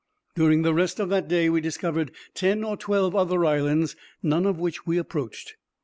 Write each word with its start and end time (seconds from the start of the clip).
During 0.33 0.63
the 0.63 0.73
rest 0.73 0.99
of 0.99 1.09
that 1.09 1.27
day 1.27 1.47
we 1.47 1.61
discovered 1.61 2.11
ten 2.33 2.63
or 2.63 2.75
twelve 2.75 3.15
other 3.15 3.45
islands, 3.45 3.95
none 4.23 4.47
of 4.47 4.57
which 4.57 4.87
we 4.87 4.97
approached. 4.97 5.57